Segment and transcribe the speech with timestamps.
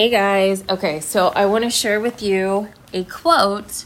[0.00, 3.84] Hey guys, okay, so I want to share with you a quote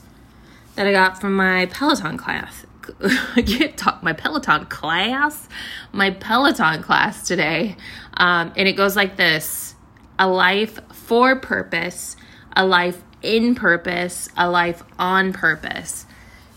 [0.77, 2.65] that I got from my Peloton class.
[3.35, 5.49] I can't talk my Peloton class,
[5.91, 7.77] my Peloton class today,
[8.17, 9.75] um, and it goes like this:
[10.17, 12.15] a life for purpose,
[12.55, 16.07] a life in purpose, a life on purpose.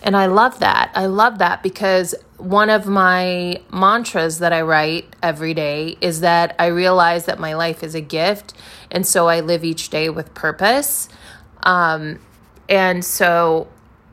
[0.01, 0.91] And I love that.
[0.95, 6.55] I love that because one of my mantras that I write every day is that
[6.59, 8.53] I realize that my life is a gift.
[8.91, 11.09] And so I live each day with purpose.
[11.63, 12.19] Um,
[12.69, 13.67] and so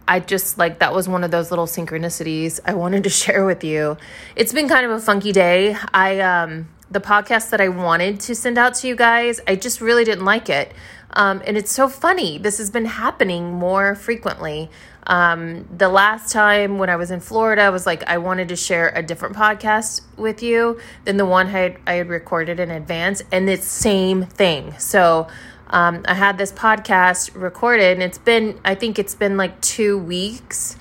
[0.09, 3.63] I just like that was one of those little synchronicities I wanted to share with
[3.63, 3.99] you.
[4.37, 5.77] It's been kind of a funky day.
[5.93, 9.81] I, um, the podcast that I wanted to send out to you guys, I just
[9.81, 10.73] really didn't like it.
[11.15, 12.39] Um, and it's so funny.
[12.39, 14.71] This has been happening more frequently.
[15.07, 18.57] Um, the last time when I was in Florida, I was like, I wanted to
[18.57, 22.71] share a different podcast with you than the one I had, I had recorded in
[22.71, 24.75] advance, and it's same thing.
[24.79, 25.29] So
[25.69, 29.99] um, I had this podcast recorded, and it's been, I think it's been like two
[29.99, 30.77] weeks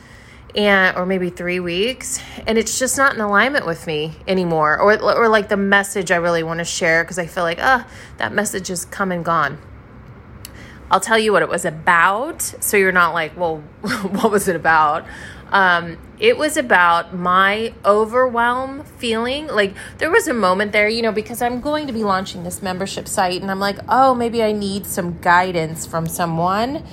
[0.55, 5.01] and or maybe three weeks and it's just not in alignment with me anymore or,
[5.01, 8.31] or like the message i really want to share because i feel like ah that
[8.31, 9.57] message is come and gone
[10.93, 12.43] I'll tell you what it was about.
[12.43, 15.07] So you're not like, well, what was it about?
[15.49, 19.47] Um, it was about my overwhelm feeling.
[19.47, 22.61] Like there was a moment there, you know, because I'm going to be launching this
[22.61, 26.85] membership site and I'm like, oh, maybe I need some guidance from someone.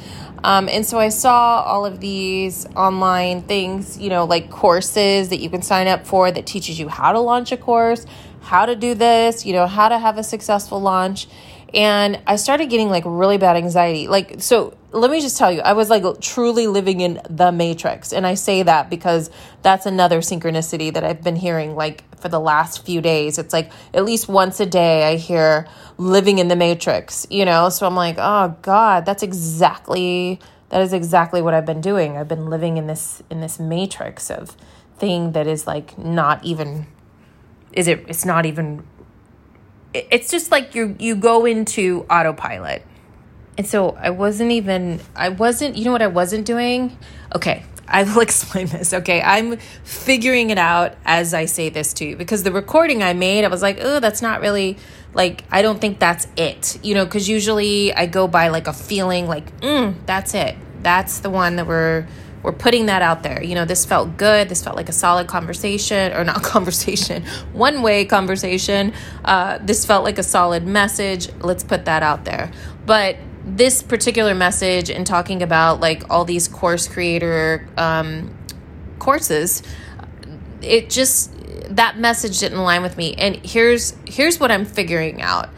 [0.45, 5.41] Um, and so I saw all of these online things, you know, like courses that
[5.41, 8.07] you can sign up for that teaches you how to launch a course,
[8.41, 11.29] how to do this, you know, how to have a successful launch
[11.73, 14.09] and I started getting like really bad anxiety.
[14.09, 18.13] Like, so let me just tell you, I was like truly living in the matrix.
[18.13, 19.31] And I say that because
[19.63, 23.39] that's another synchronicity that I've been hearing like for the last few days.
[23.39, 27.69] It's like at least once a day I hear living in the matrix, you know?
[27.69, 32.17] So I'm like, oh God, that's exactly that is exactly what I've been doing.
[32.17, 34.57] I've been living in this in this matrix of
[34.99, 36.87] thing that is like not even
[37.73, 38.85] is it it's not even
[39.95, 42.83] it's just like you you go into autopilot.
[43.59, 46.97] And so I wasn't even I wasn't you know what I wasn't doing?
[47.35, 48.93] Okay, I will explain this.
[48.93, 53.13] Okay, I'm figuring it out as I say this to you because the recording I
[53.13, 54.77] made, I was like, oh, that's not really
[55.13, 56.79] like I don't think that's it.
[56.85, 60.57] You know, because usually I go by like a feeling, like, mm, that's it.
[60.83, 62.07] That's the one that we're
[62.43, 63.43] we're putting that out there.
[63.43, 64.49] You know, this felt good.
[64.49, 68.93] This felt like a solid conversation, or not conversation, one way conversation.
[69.25, 71.29] Uh, this felt like a solid message.
[71.41, 72.51] Let's put that out there.
[72.87, 78.37] But this particular message and talking about like all these course creator um,
[78.99, 79.63] courses,
[80.63, 81.33] it just
[81.71, 83.15] that message didn't align with me.
[83.15, 85.51] And here's here's what I'm figuring out.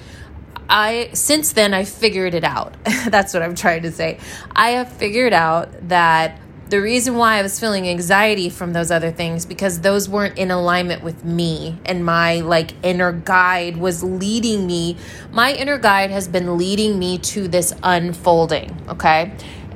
[0.69, 2.75] I since then I figured it out.
[3.09, 4.19] That's what I'm trying to say.
[4.55, 6.39] I have figured out that
[6.73, 10.51] the reason why I was feeling anxiety from those other things because those weren't in
[10.51, 14.97] alignment with me and my like inner guide was leading me.
[15.31, 19.35] My inner guide has been leading me to this unfolding, okay?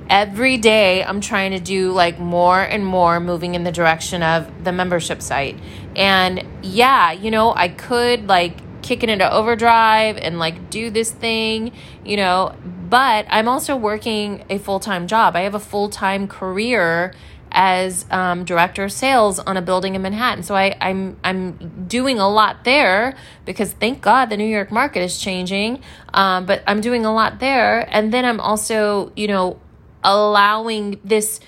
[0.09, 4.65] Every day I'm trying to do like more and more moving in the direction of
[4.65, 5.59] the membership site.
[5.97, 11.11] And yeah, you know, I could like kick it into overdrive and like do this
[11.11, 11.73] thing,
[12.07, 12.55] you know,
[12.89, 15.37] but I'm also working a full time job.
[15.37, 17.15] I have a full time career
[17.51, 20.43] as um, director of sales on a building in Manhattan.
[20.43, 25.01] So I, I'm I'm doing a lot there because thank God the New York market
[25.01, 25.83] is changing.
[26.13, 29.59] Um, but I'm doing a lot there, and then I'm also you know
[30.05, 31.41] allowing this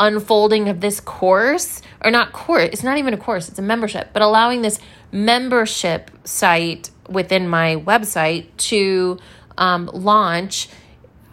[0.00, 4.10] unfolding of this course or not course it's not even a course it's a membership
[4.12, 4.78] but allowing this
[5.10, 9.18] membership site within my website to
[9.58, 10.68] um, launch,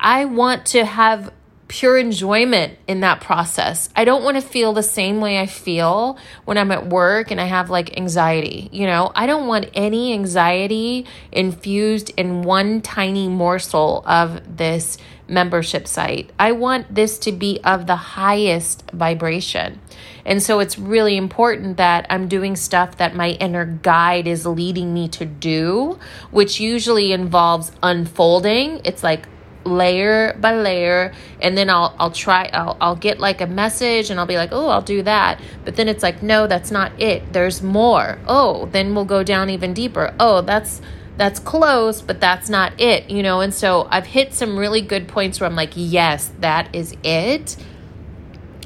[0.05, 1.33] I want to have
[1.67, 3.89] pure enjoyment in that process.
[3.95, 7.41] I don't want to feel the same way I feel when I'm at work and
[7.41, 8.69] I have like anxiety.
[8.71, 15.87] You know, I don't want any anxiety infused in one tiny morsel of this membership
[15.87, 16.31] site.
[16.37, 19.81] I want this to be of the highest vibration.
[20.23, 24.93] And so it's really important that I'm doing stuff that my inner guide is leading
[24.93, 25.97] me to do,
[26.29, 28.81] which usually involves unfolding.
[28.84, 29.28] It's like
[29.66, 34.20] layer by layer and then I'll I'll try I'll I'll get like a message and
[34.20, 37.34] I'll be like, "Oh, I'll do that." But then it's like, "No, that's not it.
[37.34, 40.14] There's more." Oh, then we'll go down even deeper.
[40.20, 40.82] Oh, that's
[41.17, 43.40] that's close, but that's not it, you know?
[43.40, 47.56] And so I've hit some really good points where I'm like, "Yes, that is it."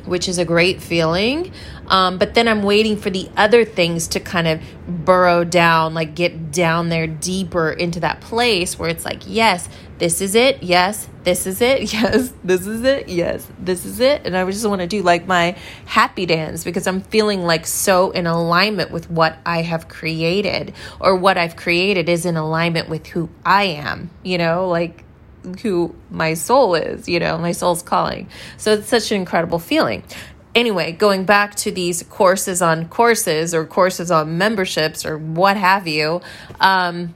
[0.05, 1.51] Which is a great feeling.
[1.87, 6.15] Um, but then I'm waiting for the other things to kind of burrow down, like
[6.15, 9.67] get down there deeper into that place where it's like, yes,
[9.97, 10.63] this is it.
[10.63, 11.93] Yes, this is it.
[11.93, 13.09] Yes, this is it.
[13.09, 14.21] Yes, this is it.
[14.25, 18.11] And I just want to do like my happy dance because I'm feeling like so
[18.11, 23.07] in alignment with what I have created or what I've created is in alignment with
[23.07, 25.03] who I am, you know, like
[25.61, 28.29] who my soul is, you know, my soul's calling.
[28.57, 30.03] So it's such an incredible feeling
[30.55, 35.87] anyway, going back to these courses on courses or courses on memberships or what have
[35.87, 36.21] you,
[36.59, 37.13] um,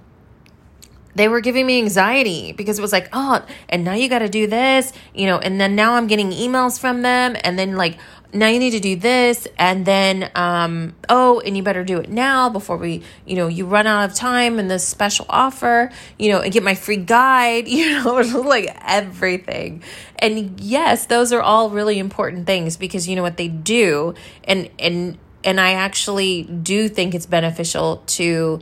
[1.16, 4.30] they were giving me anxiety because it was like, oh, and now you got to
[4.30, 7.98] do this, you know, and then now I'm getting emails from them, and then like,
[8.34, 12.10] now you need to do this, and then, um, oh, and you better do it
[12.10, 16.32] now before we, you know, you run out of time and this special offer, you
[16.32, 18.16] know, and get my free guide, you know,
[18.46, 19.84] like everything.
[20.18, 24.70] And yes, those are all really important things because you know what they do, and
[24.80, 28.62] and and I actually do think it's beneficial to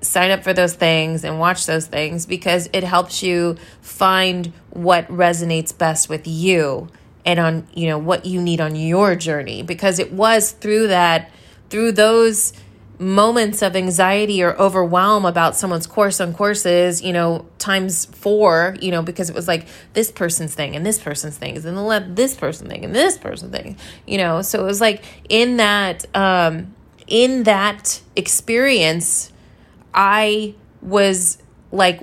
[0.00, 5.06] sign up for those things and watch those things because it helps you find what
[5.08, 6.88] resonates best with you
[7.26, 11.30] and on you know what you need on your journey because it was through that
[11.68, 12.54] through those
[12.98, 18.90] moments of anxiety or overwhelm about someone's course on courses, you know, times four, you
[18.90, 22.34] know, because it was like this person's thing and this person's thing and then this
[22.34, 23.76] person thing and this person thing,
[24.06, 24.40] you know.
[24.42, 26.74] So it was like in that um
[27.06, 29.32] in that experience
[29.94, 31.38] I was
[31.72, 32.02] like,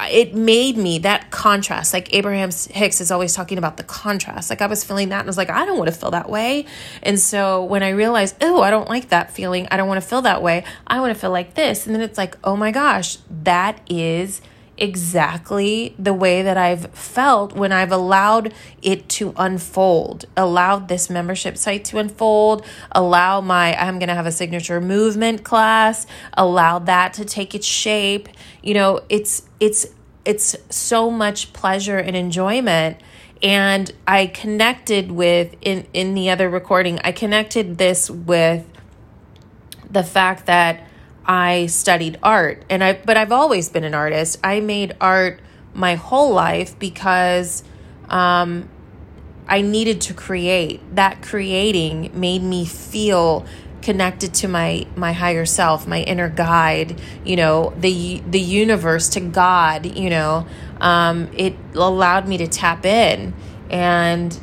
[0.00, 1.92] it made me that contrast.
[1.92, 4.50] Like Abraham Hicks is always talking about the contrast.
[4.50, 6.28] Like I was feeling that and I was like, I don't want to feel that
[6.28, 6.66] way.
[7.02, 10.08] And so when I realized, oh, I don't like that feeling, I don't want to
[10.08, 11.86] feel that way, I want to feel like this.
[11.86, 14.40] And then it's like, oh my gosh, that is
[14.76, 21.56] exactly the way that I've felt when I've allowed it to unfold, allowed this membership
[21.56, 27.14] site to unfold, allow my, I'm going to have a signature movement class, allow that
[27.14, 28.28] to take its shape.
[28.62, 29.86] You know, it's, it's,
[30.24, 32.98] it's so much pleasure and enjoyment
[33.42, 38.66] and I connected with in in the other recording I connected this with
[39.90, 40.88] the fact that
[41.26, 44.38] I studied art and I but I've always been an artist.
[44.44, 45.40] I made art
[45.72, 47.64] my whole life because
[48.08, 48.68] um,
[49.48, 50.80] I needed to create.
[50.94, 53.46] That creating made me feel
[53.82, 59.20] connected to my my higher self, my inner guide, you know, the the universe to
[59.20, 60.46] God, you know.
[60.80, 63.32] Um, it allowed me to tap in
[63.70, 64.38] and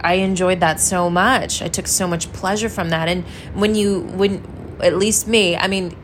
[0.00, 1.62] I enjoyed that so much.
[1.62, 3.08] I took so much pleasure from that.
[3.08, 3.24] And
[3.54, 4.46] when you when
[4.80, 5.96] at least me, I mean,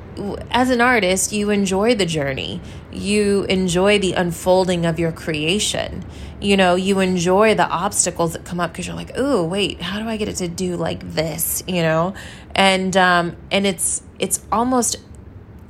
[0.50, 2.60] as an artist, you enjoy the journey.
[2.90, 6.04] You enjoy the unfolding of your creation.
[6.40, 9.98] You know, you enjoy the obstacles that come up because you're like, oh, wait, how
[9.98, 11.62] do I get it to do like this?
[11.66, 12.14] You know,
[12.54, 14.96] and um, and it's it's almost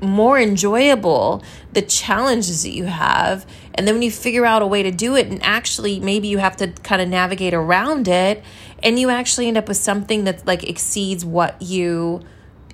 [0.01, 4.83] more enjoyable the challenges that you have and then when you figure out a way
[4.83, 8.43] to do it and actually maybe you have to kind of navigate around it
[8.83, 12.21] and you actually end up with something that like exceeds what you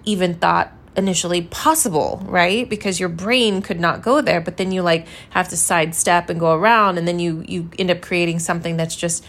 [0.06, 2.68] even thought initially possible, right?
[2.68, 6.38] Because your brain could not go there, but then you like have to sidestep and
[6.40, 9.24] go around and then you you end up creating something that's just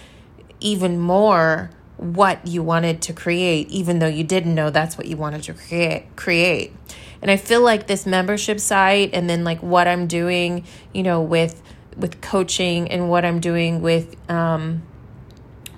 [0.59, 5.15] even more what you wanted to create even though you didn't know that's what you
[5.15, 6.73] wanted to create create.
[7.21, 11.21] And I feel like this membership site and then like what I'm doing, you know,
[11.21, 11.61] with
[11.95, 14.81] with coaching and what I'm doing with um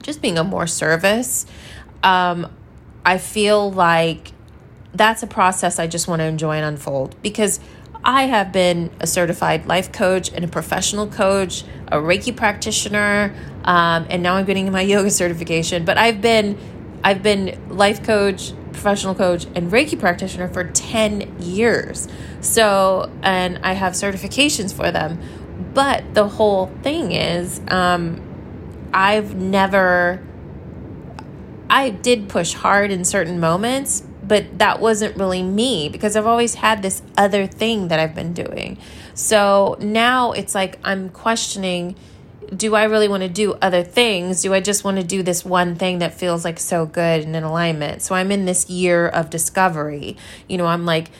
[0.04, 1.46] just being a more service
[2.02, 2.50] um
[3.06, 4.32] I feel like
[4.94, 7.60] that's a process I just want to enjoy and unfold because
[8.04, 14.08] I have been a certified life coach and a professional coach, a Reiki practitioner, um,
[14.10, 15.86] and now I'm getting my yoga certification.
[15.86, 16.58] But I've been,
[17.04, 22.08] I've been life coach, professional coach, and Reiki practitioner for ten years.
[22.42, 25.20] So, and I have certifications for them.
[25.74, 28.22] But the whole thing is, um,
[28.94, 30.22] I've never.
[31.70, 36.54] I did push hard in certain moments, but that wasn't really me because I've always
[36.54, 38.78] had this other thing that I've been doing.
[39.14, 41.98] So now it's like I'm questioning
[42.56, 44.42] do I really want to do other things?
[44.42, 47.36] Do I just want to do this one thing that feels like so good and
[47.36, 48.04] in alignment?
[48.04, 50.16] So I'm in this year of discovery.
[50.48, 51.12] You know, I'm like,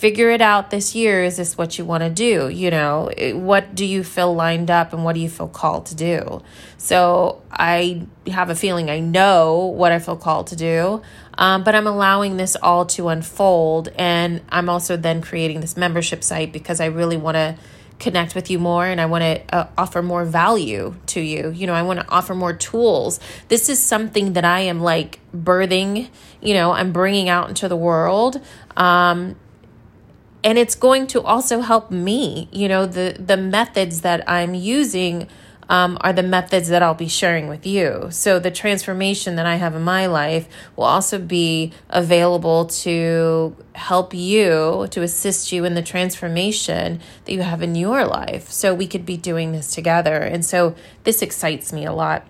[0.00, 1.22] figure it out this year.
[1.22, 2.48] Is this what you want to do?
[2.48, 5.94] You know, what do you feel lined up and what do you feel called to
[5.94, 6.40] do?
[6.78, 11.02] So I have a feeling I know what I feel called to do,
[11.36, 13.88] um, but I'm allowing this all to unfold.
[13.98, 17.56] And I'm also then creating this membership site because I really want to
[17.98, 21.50] connect with you more and I want to uh, offer more value to you.
[21.50, 23.20] You know, I want to offer more tools.
[23.48, 26.08] This is something that I am like birthing,
[26.40, 28.40] you know, I'm bringing out into the world.
[28.78, 29.36] Um,
[30.42, 35.28] and it's going to also help me you know the the methods that i'm using
[35.70, 38.08] um, are the methods that I'll be sharing with you.
[38.10, 44.12] So, the transformation that I have in my life will also be available to help
[44.12, 48.50] you, to assist you in the transformation that you have in your life.
[48.50, 50.16] So, we could be doing this together.
[50.16, 52.26] And so, this excites me a lot.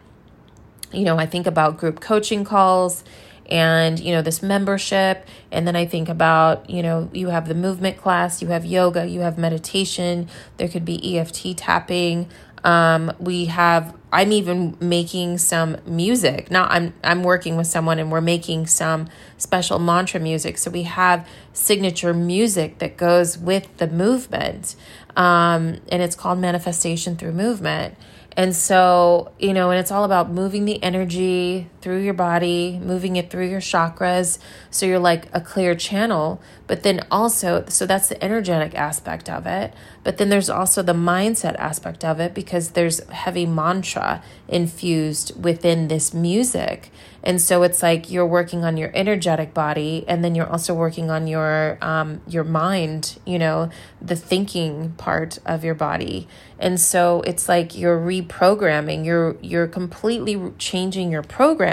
[0.93, 3.03] You know, I think about group coaching calls
[3.51, 7.55] and you know this membership and then i think about you know you have the
[7.55, 12.29] movement class you have yoga you have meditation there could be eft tapping
[12.65, 16.51] um, we have I'm even making some music.
[16.51, 20.59] Now I'm I'm working with someone and we're making some special mantra music.
[20.59, 24.75] So we have signature music that goes with the movement.
[25.17, 27.97] Um, and it's called manifestation through movement.
[28.37, 33.17] And so, you know, and it's all about moving the energy through your body, moving
[33.17, 34.39] it through your chakras.
[34.71, 36.41] So you're like a clear channel.
[36.67, 39.75] But then also, so that's the energetic aspect of it.
[40.05, 45.89] But then there's also the mindset aspect of it because there's heavy mantra infused within
[45.89, 46.91] this music.
[47.23, 51.11] And so it's like you're working on your energetic body and then you're also working
[51.11, 53.71] on your um your mind, you know,
[54.01, 56.29] the thinking part of your body.
[56.59, 61.70] And so it's like you're reprogramming, you're you're completely changing your program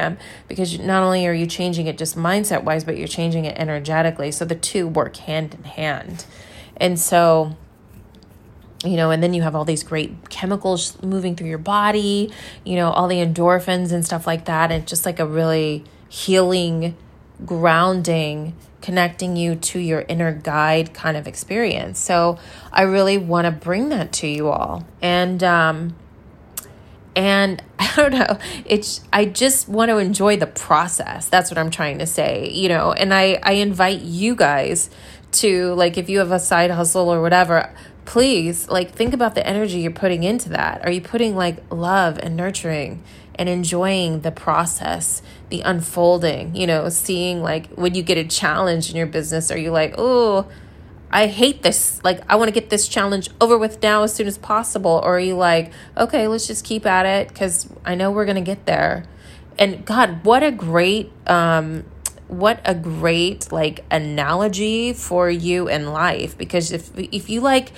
[0.48, 4.32] because not only are you changing it just mindset wise, but you're changing it energetically.
[4.32, 6.26] So the two work hand in hand.
[6.78, 7.56] And so
[8.84, 12.32] you know, and then you have all these great chemicals moving through your body,
[12.64, 14.72] you know, all the endorphins and stuff like that.
[14.72, 16.96] And just like a really healing,
[17.46, 22.00] grounding, connecting you to your inner guide kind of experience.
[22.00, 22.38] So
[22.72, 24.86] I really want to bring that to you all.
[25.02, 25.96] And, um,
[27.16, 31.30] and I don't know, it's, I just want to enjoy the process.
[31.30, 34.90] That's what I'm trying to say, you know, and I, I invite you guys
[35.34, 37.72] to like, if you have a side hustle or whatever,
[38.08, 40.84] please like think about the energy you're putting into that.
[40.86, 43.04] Are you putting like love and nurturing
[43.36, 46.88] and enjoying the process the unfolding you know?
[46.88, 50.48] Seeing like when you get a challenge in your business are you like oh
[51.10, 52.04] I hate this.
[52.04, 55.00] Like, I want to get this challenge over with now as soon as possible.
[55.04, 58.36] Or are you like, okay, let's just keep at it because I know we're going
[58.36, 59.06] to get there.
[59.58, 61.86] And God, what a great, um,
[62.28, 66.38] what a great like analogy for you in life.
[66.38, 67.72] Because if, if you like,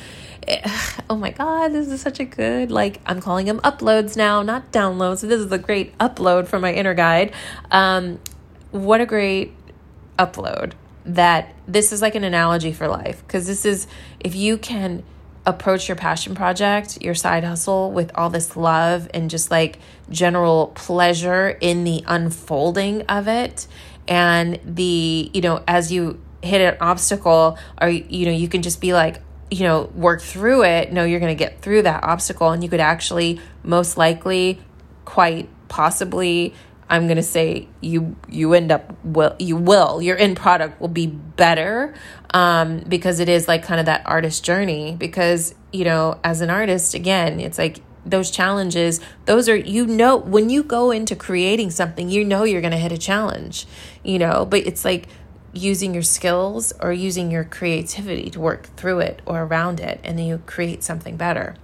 [1.10, 4.72] oh my god this is such a good like i'm calling them uploads now not
[4.72, 7.32] downloads this is a great upload from my inner guide
[7.72, 8.20] um
[8.72, 9.54] what a great
[10.18, 10.74] upload
[11.16, 13.24] that this is like an analogy for life.
[13.26, 13.88] Because this is
[14.20, 15.04] if you can
[15.46, 20.68] approach your passion project your side hustle with all this love and just like general
[20.76, 23.66] pleasure in the unfolding of it
[24.08, 28.82] and the you know as you hit an obstacle or you know you can just
[28.82, 32.52] be like you know, work through it, no, you're going to get through that obstacle
[32.52, 34.60] and you could actually most likely
[35.06, 36.54] quite possibly
[36.90, 40.88] I'm going to say you you end up will you will your end product will
[40.88, 41.94] be better
[42.34, 46.50] um because it is like kind of that artist journey because you know as an
[46.50, 51.70] artist again it's like those challenges those are you know when you go into creating
[51.70, 53.68] something you know you're going to hit a challenge
[54.04, 55.08] you know but it's like
[55.54, 60.18] using your skills or using your creativity to work through it or around it, and
[60.18, 61.56] then you create something better.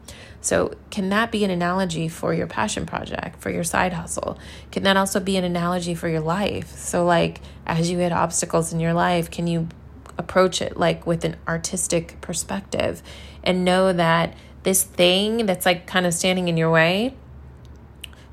[0.45, 4.37] So, can that be an analogy for your passion project, for your side hustle?
[4.71, 6.69] Can that also be an analogy for your life?
[6.77, 9.67] So, like, as you hit obstacles in your life, can you
[10.19, 13.01] approach it like with an artistic perspective
[13.43, 17.15] and know that this thing that's like kind of standing in your way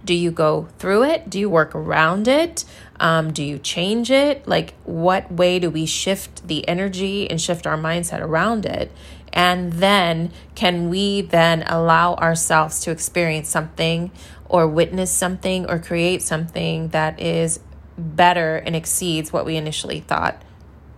[0.04, 1.30] do you go through it?
[1.30, 2.64] Do you work around it?
[2.98, 4.46] Um, do you change it?
[4.48, 8.90] Like, what way do we shift the energy and shift our mindset around it?
[9.32, 14.10] And then, can we then allow ourselves to experience something
[14.48, 17.60] or witness something or create something that is
[17.96, 20.42] better and exceeds what we initially thought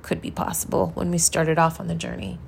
[0.02, 2.38] could be possible when we started off on the journey?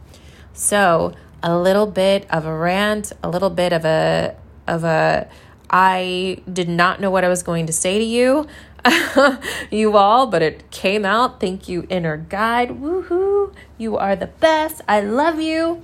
[0.52, 5.28] So, a little bit of a rant, a little bit of a, of a,
[5.70, 8.46] I did not know what I was going to say to you,
[9.70, 11.40] you all, but it came out.
[11.40, 12.70] Thank you, inner guide.
[12.70, 13.54] Woohoo!
[13.78, 14.80] You are the best.
[14.88, 15.82] I love you.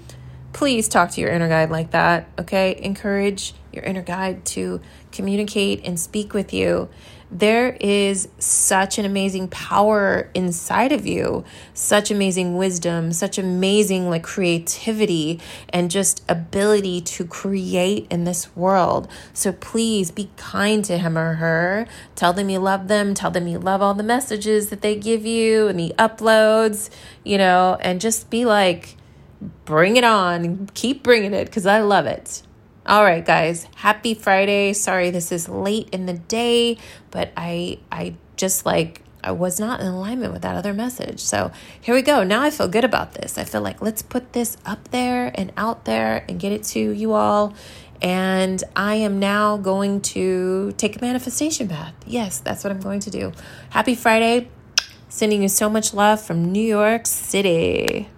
[0.53, 2.79] Please talk to your inner guide like that, okay?
[2.83, 4.81] Encourage your inner guide to
[5.11, 6.89] communicate and speak with you
[7.33, 14.23] there is such an amazing power inside of you, such amazing wisdom, such amazing like
[14.23, 19.09] creativity and just ability to create in this world.
[19.33, 21.87] So please be kind to him or her.
[22.15, 25.25] Tell them you love them, tell them you love all the messages that they give
[25.25, 26.91] you and the uploads,
[27.25, 28.97] you know, and just be like
[29.65, 30.69] bring it on.
[30.75, 32.43] Keep bringing it because I love it.
[32.85, 33.69] All right, guys.
[33.77, 34.73] Happy Friday.
[34.73, 36.79] Sorry this is late in the day,
[37.13, 41.21] but I I just like I was not in alignment with that other message.
[41.21, 42.25] So here we go.
[42.25, 43.39] Now I feel good about this.
[43.39, 46.91] I feel like let's put this up there and out there and get it to
[46.91, 47.55] you all.
[48.01, 51.95] And I am now going to take a manifestation bath.
[52.05, 53.33] Yes, that's what I'm going to do.
[53.71, 54.49] Happy Friday.
[55.09, 58.09] Sending you so much love from New York City.